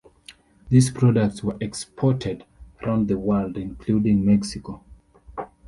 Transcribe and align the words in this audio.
These 0.69 0.89
products 0.89 1.43
were 1.43 1.57
exported 1.61 2.43
around 2.81 3.07
the 3.07 3.19
world, 3.19 3.55
including 3.55 4.25
Mexico. 4.25 4.83